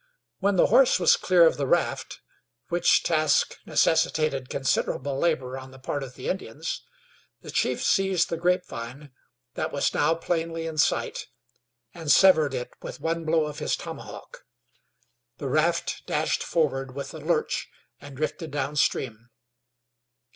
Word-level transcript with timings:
When 0.39 0.55
the 0.55 0.65
horse 0.65 0.99
was 0.99 1.15
clear 1.15 1.45
of 1.45 1.57
the 1.57 1.67
raft, 1.67 2.21
which 2.69 3.03
task 3.03 3.59
necessitated 3.67 4.49
considerable 4.49 5.19
labor 5.19 5.59
on 5.59 5.69
the 5.69 5.77
part 5.77 6.01
of 6.01 6.15
the 6.15 6.27
Indians, 6.27 6.81
the 7.41 7.51
chief 7.51 7.83
seized 7.83 8.29
the 8.29 8.37
grapevine, 8.37 9.11
that 9.53 9.71
was 9.71 9.93
now 9.93 10.15
plainly 10.15 10.65
in 10.65 10.79
sight, 10.79 11.27
and 11.93 12.11
severed 12.11 12.55
it 12.55 12.71
with 12.81 12.99
one 12.99 13.25
blow 13.25 13.45
of 13.45 13.59
his 13.59 13.75
tomahawk. 13.75 14.43
The 15.37 15.49
raft 15.49 16.03
dashed 16.07 16.41
forward 16.41 16.95
with 16.95 17.13
a 17.13 17.19
lurch 17.19 17.69
and 17.99 18.17
drifted 18.17 18.49
downstream. 18.49 19.29